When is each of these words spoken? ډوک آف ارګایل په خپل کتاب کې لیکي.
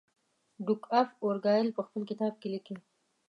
ډوک 0.65 0.83
آف 0.99 1.09
ارګایل 1.27 1.67
په 1.73 1.81
خپل 1.87 2.01
کتاب 2.09 2.33
کې 2.41 2.47
لیکي. 2.53 2.75